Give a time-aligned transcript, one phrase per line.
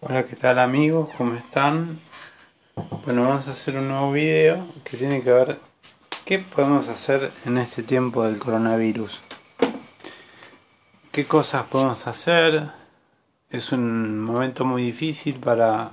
[0.00, 1.08] Hola, ¿qué tal amigos?
[1.16, 2.00] ¿Cómo están?
[3.06, 5.58] Bueno, vamos a hacer un nuevo video que tiene que ver
[6.26, 9.22] qué podemos hacer en este tiempo del coronavirus.
[11.10, 12.72] ¿Qué cosas podemos hacer?
[13.48, 15.92] Es un momento muy difícil para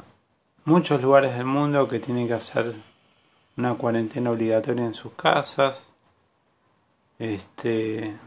[0.65, 2.75] muchos lugares del mundo que tienen que hacer
[3.55, 5.93] una cuarentena obligatoria en sus casas.
[7.19, 8.17] Este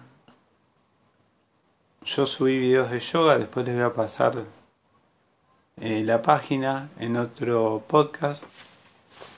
[2.02, 4.55] yo subí videos de yoga, después les voy a pasar
[5.78, 8.44] eh, la página en otro podcast.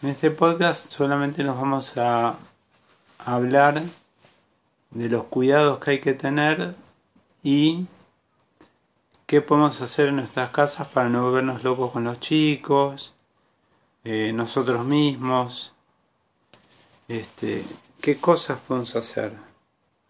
[0.02, 2.36] En este podcast solamente nos vamos a
[3.18, 3.82] hablar
[4.90, 6.76] de los cuidados que hay que tener
[7.42, 7.86] y
[9.26, 13.14] qué podemos hacer en nuestras casas para no volvernos locos con los chicos,
[14.04, 15.74] eh, nosotros mismos,
[17.08, 17.64] este,
[18.00, 19.32] qué cosas podemos hacer.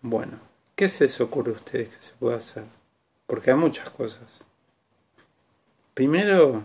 [0.03, 0.39] Bueno,
[0.77, 2.65] ¿qué se les ocurre a ustedes que se puede hacer?
[3.27, 4.43] Porque hay muchas cosas.
[5.99, 6.63] Primero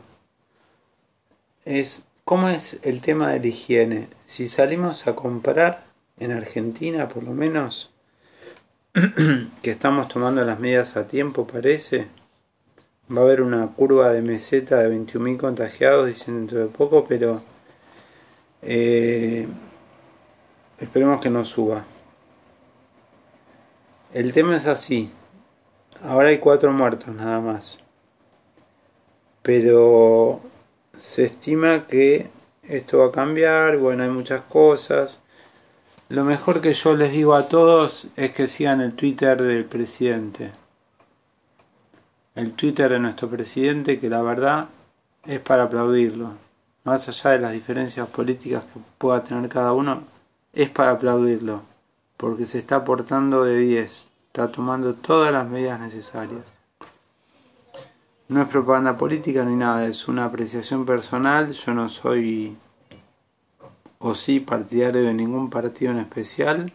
[1.66, 4.08] es cómo es el tema de la higiene.
[4.28, 5.86] Si salimos a comprar
[6.20, 7.92] en Argentina, por lo menos,
[9.64, 12.10] que estamos tomando las medidas a tiempo, parece,
[13.12, 17.42] va a haber una curva de meseta de 21.000 contagiados, dicen dentro de poco, pero
[18.62, 19.48] eh,
[20.78, 21.88] esperemos que no suba.
[24.14, 25.10] El tema es así.
[26.04, 27.83] Ahora hay cuatro muertos nada más
[29.44, 30.42] pero
[31.00, 32.32] se estima que
[32.64, 35.22] esto va a cambiar, bueno, hay muchas cosas.
[36.10, 40.52] Lo mejor que yo les digo a todos es que sigan el Twitter del presidente.
[42.36, 44.70] El Twitter de nuestro presidente, que la verdad
[45.26, 46.34] es para aplaudirlo.
[46.86, 50.04] Más allá de las diferencias políticas que pueda tener cada uno,
[50.54, 51.64] es para aplaudirlo.
[52.18, 54.08] Porque se está portando de 10.
[54.28, 56.44] Está tomando todas las medidas necesarias.
[58.34, 61.52] No es propaganda política ni nada, es una apreciación personal.
[61.52, 62.58] Yo no soy
[64.00, 66.74] o sí partidario de ningún partido en especial,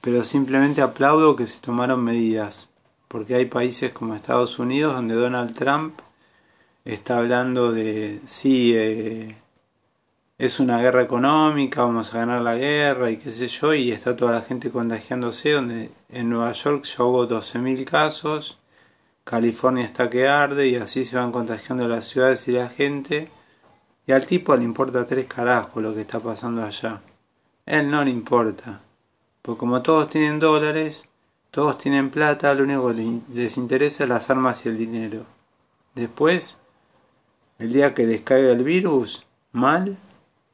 [0.00, 2.68] pero simplemente aplaudo que se tomaron medidas,
[3.06, 6.00] porque hay países como Estados Unidos donde Donald Trump
[6.84, 9.36] está hablando de sí, eh,
[10.36, 14.16] es una guerra económica, vamos a ganar la guerra y qué sé yo, y está
[14.16, 18.56] toda la gente contagiándose, donde en Nueva York ya hubo 12.000 casos
[19.30, 23.30] California está que arde y así se van contagiando las ciudades y la gente.
[24.04, 27.00] Y al tipo le importa tres carajos lo que está pasando allá.
[27.64, 28.80] Él no le importa.
[29.40, 31.04] Porque como todos tienen dólares,
[31.52, 35.26] todos tienen plata, lo único que les interesa es las armas y el dinero.
[35.94, 36.58] Después,
[37.60, 39.96] el día que les caiga el virus, mal,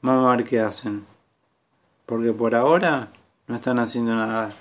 [0.03, 1.07] vamos a ver qué hacen.
[2.05, 3.09] Porque por ahora
[3.47, 4.55] no están haciendo nada.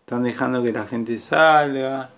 [0.00, 2.10] Están dejando que la gente salga,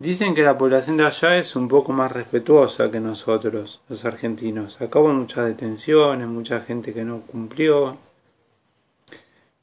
[0.00, 4.80] Dicen que la población de allá es un poco más respetuosa que nosotros, los argentinos.
[4.80, 7.98] Acá hubo muchas detenciones, mucha gente que no cumplió.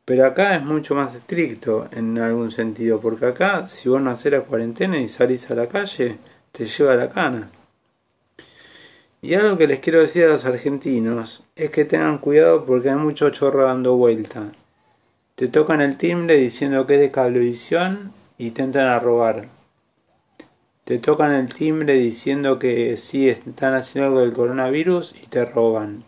[0.06, 4.32] Pero acá es mucho más estricto en algún sentido, porque acá si vos no haces
[4.32, 6.20] la cuarentena y salís a la calle,
[6.52, 7.50] te lleva la cana.
[9.24, 12.96] Y algo que les quiero decir a los argentinos es que tengan cuidado porque hay
[12.96, 14.52] mucho chorro dando vuelta.
[15.34, 19.57] Te tocan el timbre diciendo que es de cablevisión y te entran a robar
[20.88, 26.06] te tocan el timbre diciendo que sí están haciendo algo del coronavirus y te roban.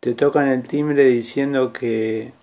[0.00, 2.34] Te tocan el timbre diciendo que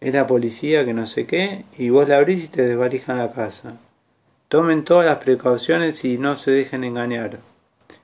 [0.00, 3.32] es la policía, que no sé qué, y vos la abrís y te desvalijan la
[3.32, 3.76] casa.
[4.46, 7.40] Tomen todas las precauciones y no se dejen engañar.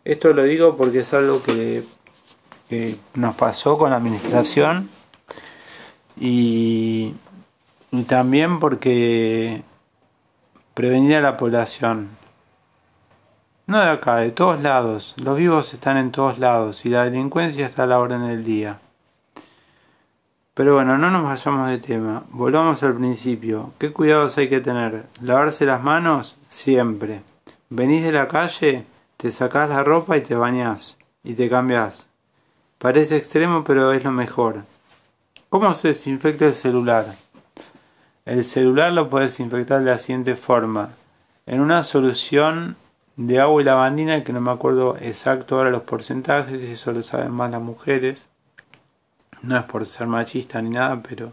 [0.05, 1.85] Esto lo digo porque es algo que,
[2.69, 4.91] que nos pasó con la administración
[6.19, 7.15] y,
[7.93, 9.63] y también porque
[10.81, 12.09] prevenir a la población.
[13.67, 15.15] No de acá, de todos lados.
[15.23, 18.81] Los vivos están en todos lados y la delincuencia está a la orden del día.
[20.55, 22.25] Pero bueno, no nos vayamos de tema.
[22.31, 23.75] Volvamos al principio.
[23.77, 25.05] ¿Qué cuidados hay que tener?
[25.21, 27.25] Lavarse las manos siempre.
[27.69, 28.87] Venís de la calle,
[29.19, 30.97] te sacás la ropa y te bañás.
[31.23, 32.09] Y te cambiás.
[32.79, 34.65] Parece extremo, pero es lo mejor.
[35.51, 37.17] ¿Cómo se desinfecta el celular?
[38.27, 40.91] El celular lo puedes desinfectar de la siguiente forma.
[41.47, 42.77] En una solución
[43.17, 47.33] de agua y lavandina, que no me acuerdo exacto ahora los porcentajes, eso lo saben
[47.33, 48.29] más las mujeres.
[49.43, 51.33] No es por ser machista ni nada, pero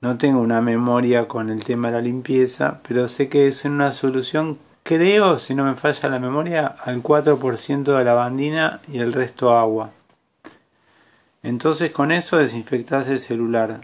[0.00, 3.72] no tengo una memoria con el tema de la limpieza, pero sé que es en
[3.72, 9.12] una solución, creo, si no me falla la memoria, al 4% de lavandina y el
[9.12, 9.90] resto agua.
[11.42, 13.80] Entonces con eso desinfectas el celular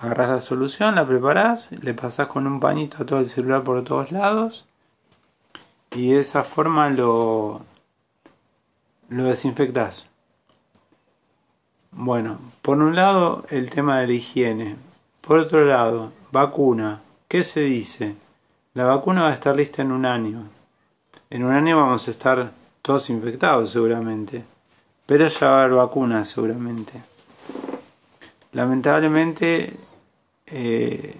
[0.00, 3.84] agarras la solución, la preparás, le pasás con un pañito a todo el celular por
[3.84, 4.66] todos lados
[5.90, 7.60] y de esa forma lo,
[9.10, 10.08] lo desinfectas.
[11.92, 14.76] Bueno, por un lado el tema de la higiene,
[15.20, 17.02] por otro lado, vacuna.
[17.28, 18.16] ¿Qué se dice?
[18.72, 20.48] La vacuna va a estar lista en un año.
[21.28, 24.44] En un año vamos a estar todos infectados seguramente,
[25.04, 27.02] pero ya va a haber vacuna seguramente.
[28.52, 29.76] Lamentablemente,
[30.50, 31.16] eh,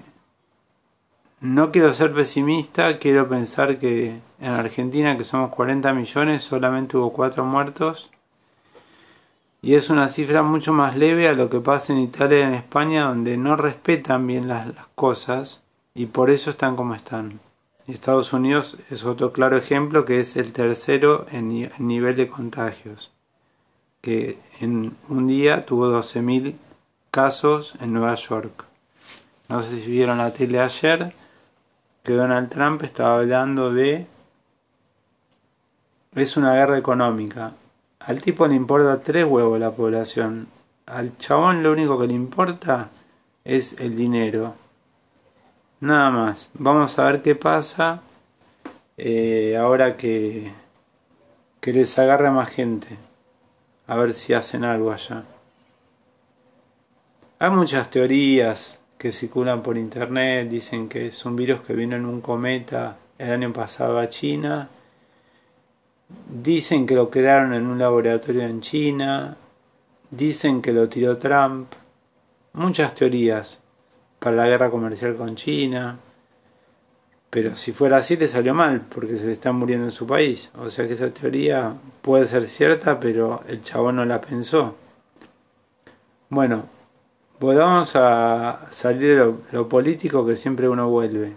[1.41, 7.13] no quiero ser pesimista, quiero pensar que en Argentina, que somos 40 millones, solamente hubo
[7.13, 8.11] 4 muertos.
[9.63, 12.55] Y es una cifra mucho más leve a lo que pasa en Italia y en
[12.55, 15.63] España, donde no respetan bien las, cosas
[15.95, 17.41] y por eso están como están.
[17.87, 23.13] Estados Unidos es otro claro ejemplo que es el tercero en, nivel de contagios,
[24.01, 26.55] que en un día tuvo 12.000
[27.11, 28.70] casos en Nueva York.
[29.51, 31.13] No sé si vieron la tele ayer,
[32.05, 34.07] que Donald Trump estaba hablando de
[36.15, 37.55] es una guerra económica.
[37.99, 40.47] Al tipo le importa tres huevos la población.
[40.87, 42.91] Al chabón lo único que le importa
[43.43, 44.55] es el dinero.
[45.81, 46.51] Nada más.
[46.55, 48.03] Vamos a ver qué pasa
[48.97, 50.53] eh, ahora que,
[51.61, 52.97] que les agarre más gente.
[53.89, 55.25] A ver si hacen algo allá.
[57.41, 62.05] Hay muchas teorías que circulan por internet, dicen que es un virus que vino en
[62.05, 64.69] un cometa el año pasado a China.
[66.29, 69.39] Dicen que lo crearon en un laboratorio en China.
[70.11, 71.73] Dicen que lo tiró Trump.
[72.53, 73.61] Muchas teorías
[74.19, 75.99] para la guerra comercial con China.
[77.31, 80.53] Pero si fuera así le salió mal, porque se le están muriendo en su país.
[80.59, 84.77] O sea que esa teoría puede ser cierta, pero el chabón no la pensó.
[86.29, 86.80] Bueno,
[87.41, 91.33] Volvamos a salir de lo, político que siempre uno vuelve.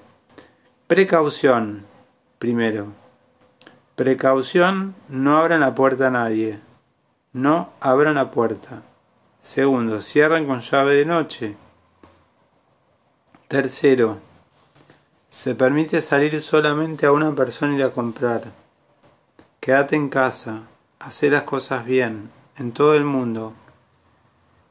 [0.85, 1.85] Precaución,
[2.39, 2.87] primero.
[3.95, 6.59] Precaución, no abran la puerta a nadie.
[7.31, 8.81] No abran la puerta.
[9.39, 11.55] Segundo, cierren con llave de noche.
[13.47, 14.17] Tercero,
[15.29, 18.51] se permite salir solamente a una persona y ir a comprar.
[19.61, 20.63] Quédate en casa,
[20.99, 23.53] haz las cosas bien, en todo el mundo,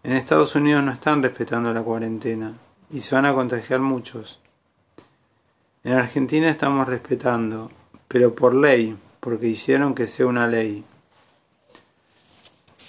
[0.04, 2.54] en Estados Unidos no están respetando la cuarentena
[2.90, 4.40] y se van a contagiar muchos.
[5.84, 7.70] En Argentina estamos respetando,
[8.08, 10.84] pero por ley, porque hicieron que sea una ley.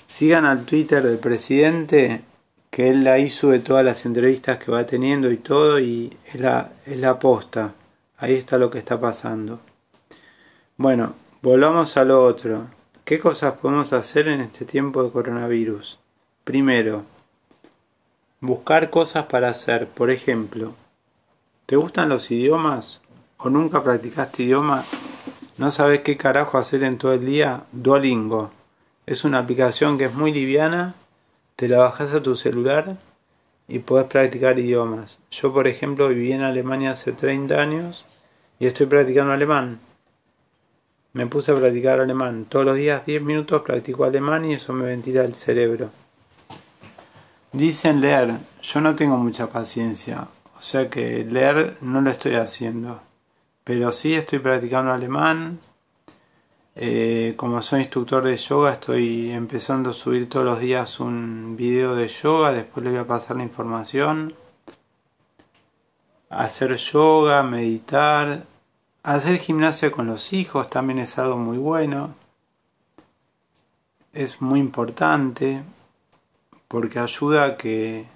[0.08, 2.24] Sigan al Twitter del presidente,
[2.70, 6.72] que él ahí sube todas las entrevistas que va teniendo y todo, y es la,
[6.86, 7.74] es la posta.
[8.18, 9.60] Ahí está lo que está pasando.
[10.78, 12.68] Bueno, volvamos a lo otro.
[13.06, 16.00] ¿Qué cosas podemos hacer en este tiempo de coronavirus?
[16.44, 17.06] Primero,
[18.42, 19.88] buscar cosas para hacer.
[19.88, 20.74] Por ejemplo,
[21.66, 23.00] ¿te gustan los idiomas?
[23.38, 24.84] ¿O nunca practicaste idioma?
[25.58, 27.64] ¿No sabes qué carajo hacer en todo el día?
[27.72, 28.52] Duolingo.
[29.06, 30.96] Es una aplicación que es muy liviana,
[31.56, 32.98] te la bajas a tu celular
[33.70, 35.20] y puedes practicar idiomas.
[35.32, 38.06] Yo, por ejemplo, viví en Alemania hace 30 años
[38.60, 39.80] y estoy practicando alemán.
[41.14, 42.48] Me puse a practicar alemán.
[42.50, 46.03] Todos los días 10 minutos practico alemán y eso me ventila el cerebro.
[47.54, 50.28] Dicen leer, yo no tengo mucha paciencia,
[50.58, 53.00] o sea que leer no lo estoy haciendo,
[53.64, 55.60] pero sí estoy practicando alemán.
[56.76, 61.94] Eh, como soy instructor de yoga, estoy empezando a subir todos los días un video
[61.94, 64.34] de yoga, después le voy a pasar la información.
[66.32, 68.48] Hacer yoga, meditar,
[69.04, 72.16] hacer gimnasia con los hijos también es algo muy bueno.
[74.12, 75.62] Es muy importante
[76.74, 78.08] porque ayuda a que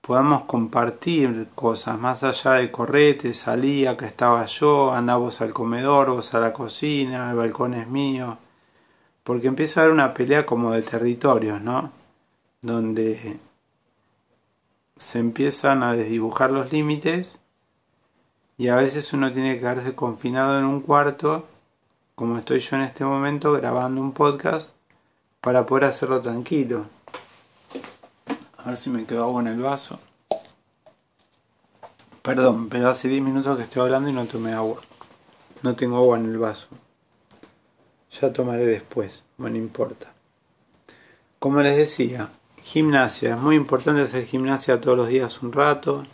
[0.00, 6.34] podamos compartir cosas más allá de correte, salía, acá estaba yo, andamos al comedor, vos
[6.34, 8.38] a la cocina, el balcón es mío,
[9.22, 11.92] porque empieza a haber una pelea como de territorios, ¿no?
[12.60, 13.38] Donde
[14.96, 17.38] se empiezan a desdibujar los límites
[18.58, 21.46] y a veces uno tiene que quedarse confinado en un cuarto,
[22.16, 24.74] como estoy yo en este momento grabando un podcast,
[25.40, 26.95] para poder hacerlo tranquilo.
[28.66, 30.00] A ver si me quedó agua en el vaso.
[32.20, 34.80] Perdón, pero hace 10 minutos que estoy hablando y no tomé agua.
[35.62, 36.66] No tengo agua en el vaso.
[38.20, 40.12] Ya tomaré después, no importa.
[41.38, 42.30] Como les decía,
[42.64, 43.36] gimnasia.
[43.36, 46.04] Es muy importante hacer gimnasia todos los días un rato.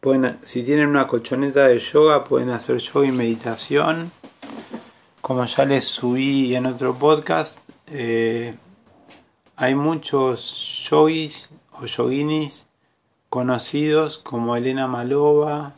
[0.00, 4.12] Pueden, si tienen una colchoneta de yoga, pueden hacer yoga y meditación.
[5.22, 8.54] Como ya les subí en otro podcast, eh,
[9.56, 12.66] hay muchos yogis o yoginis
[13.28, 15.74] conocidos como Elena Malova,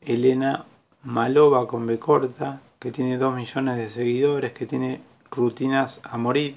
[0.00, 0.64] Elena
[1.02, 6.56] Malova con B corta, que tiene 2 millones de seguidores, que tiene rutinas a morir.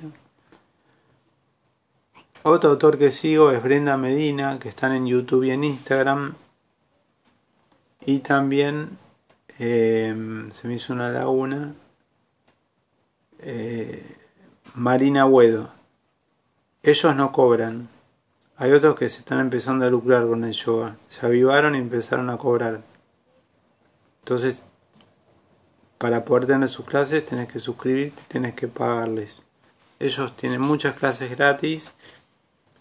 [2.44, 6.36] Otro autor que sigo es Brenda Medina, que están en YouTube y en Instagram.
[8.06, 8.98] Y también
[9.60, 11.74] em, se me hizo una laguna.
[13.39, 14.18] Eh,
[14.75, 15.83] Marina Huedo.
[16.84, 17.90] Ellos no cobran.
[18.58, 20.98] Hay otros que se están empezando a lucrar con el yoga.
[21.08, 22.82] Se avivaron y empezaron a cobrar.
[24.20, 24.63] Entonces,
[25.98, 29.42] para poder tener sus clases, tenés que suscribirte, tenés que pagarles.
[30.00, 31.94] Ellos tienen muchas clases gratis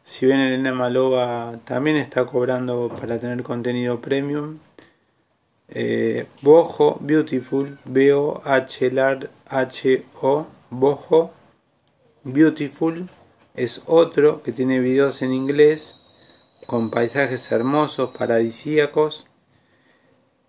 [0.05, 4.59] si bien Elena Malova también está cobrando para tener contenido premium.
[5.69, 9.27] Eh, Bojo Beautiful, B-O-H-L-H-O,
[10.71, 11.31] Bojo
[12.25, 13.09] Beautiful
[13.55, 15.99] es otro que tiene videos en inglés
[16.67, 19.27] con paisajes hermosos, paradisíacos,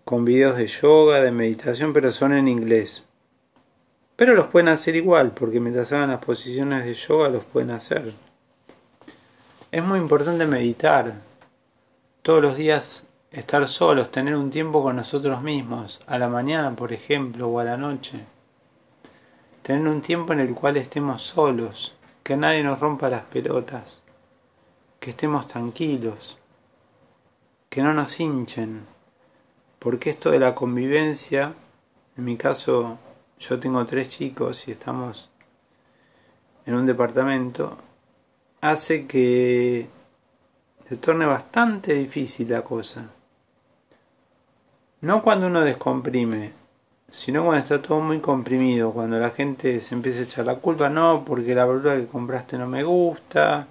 [0.04, 3.04] con videos de yoga, de meditación, pero son en inglés.
[4.16, 8.12] Pero los pueden hacer igual, porque mientras hagan las posiciones de yoga los pueden hacer.
[9.72, 11.14] Es muy importante meditar.
[12.22, 16.92] Todos los días estar solos, tener un tiempo con nosotros mismos, a la mañana, por
[16.92, 18.20] ejemplo, o a la noche.
[19.62, 21.93] Tener un tiempo en el cual estemos solos,
[22.24, 24.00] que nadie nos rompa las pelotas,
[24.98, 26.38] que estemos tranquilos,
[27.68, 28.86] que no nos hinchen,
[29.78, 31.54] porque esto de la convivencia,
[32.16, 32.98] en mi caso
[33.38, 35.30] yo tengo tres chicos y estamos
[36.64, 37.76] en un departamento,
[38.62, 39.86] hace que
[40.88, 43.10] se torne bastante difícil la cosa.
[45.02, 46.54] No cuando uno descomprime,
[47.14, 50.88] sino cuando está todo muy comprimido, cuando la gente se empieza a echar la culpa,
[50.88, 53.68] no, porque la verdura que compraste no me gusta,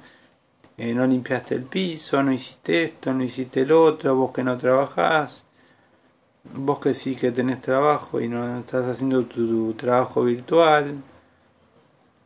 [0.77, 4.57] eh, no limpiaste el piso, no hiciste esto, no hiciste el otro, vos que no
[4.57, 5.43] trabajás,
[6.55, 11.03] vos que sí que tenés trabajo y no estás haciendo tu trabajo virtual,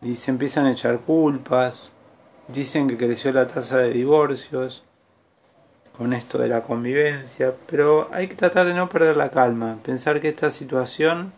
[0.04, 1.92] y se empiezan a echar culpas.
[2.48, 4.84] Dicen que creció la tasa de divorcios
[5.98, 10.22] con esto de la convivencia, pero hay que tratar de no perder la calma, pensar
[10.22, 11.34] que esta situación,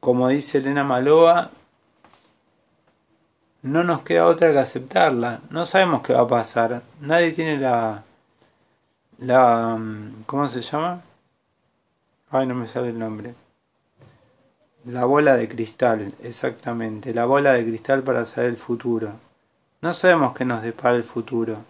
[0.00, 1.50] como dice Elena Maloa,
[3.62, 5.40] no nos queda otra que aceptarla.
[5.50, 6.82] No sabemos qué va a pasar.
[7.00, 8.04] Nadie tiene la
[9.18, 9.78] la
[10.26, 11.02] ¿cómo se llama?
[12.30, 13.34] Ay, no me sale el nombre.
[14.84, 19.14] La bola de cristal, exactamente, la bola de cristal para saber el futuro.
[19.82, 21.64] No sabemos qué nos depara el futuro.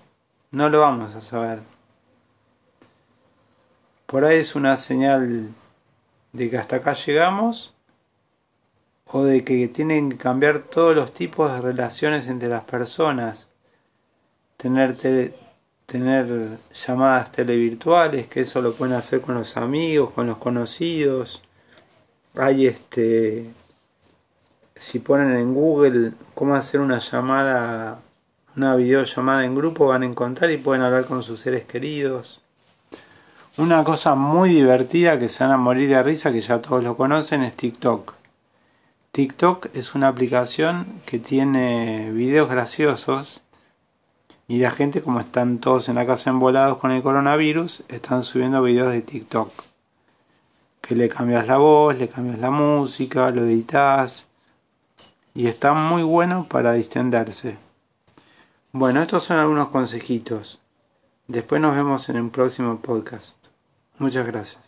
[0.50, 1.77] No lo vamos a saber.
[4.08, 5.50] Por ahí es una señal
[6.32, 7.74] de que hasta acá llegamos
[9.04, 13.48] o de que tienen que cambiar todos los tipos de relaciones entre las personas.
[14.56, 14.96] Tener,
[16.86, 21.42] llamadas televirtuales, que eso lo pueden hacer con los amigos, con los conocidos.
[22.34, 23.50] Hay este
[24.74, 28.00] si ponen en Google cómo hacer una llamada,
[28.56, 32.40] una videollamada en grupo, van a encontrar y pueden hablar con sus seres queridos.
[33.58, 36.96] Una cosa muy divertida que se van a morir de risa, que ya todos lo
[36.96, 38.14] conocen, es TikTok.
[39.10, 43.42] TikTok es una aplicación que tiene videos graciosos
[44.46, 48.62] y la gente, como están todos en la casa envolados con el coronavirus, están subiendo
[48.62, 49.50] videos de TikTok.
[50.80, 54.26] Que le cambias la voz, le cambias la música, lo editas,
[55.34, 57.58] y está muy bueno para distenderse.
[58.70, 60.60] Bueno, estos son algunos consejitos.
[61.26, 63.37] Después nos vemos en el próximo podcast.
[63.98, 64.67] Muchas gracias.